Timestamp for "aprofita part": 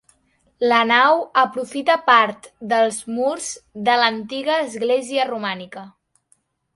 1.41-2.49